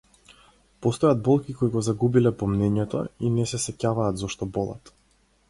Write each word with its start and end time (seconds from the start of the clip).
Постојат 0.85 1.19
болки 1.27 1.55
кои 1.59 1.71
го 1.75 1.83
загубиле 1.89 2.33
помнењето 2.39 3.03
и 3.29 3.33
не 3.37 3.47
се 3.53 3.61
сеќаваат 3.67 4.21
зошто 4.25 4.51
болат. 4.59 4.95